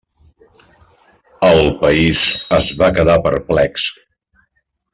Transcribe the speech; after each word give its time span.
El 1.49 1.61
país 1.83 2.23
es 2.61 2.73
va 2.81 2.89
quedar 2.97 3.19
perplex. 3.29 3.87